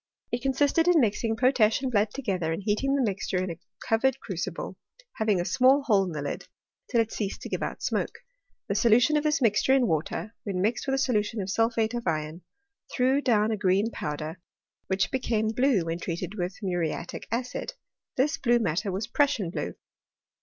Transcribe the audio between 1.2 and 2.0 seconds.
potash and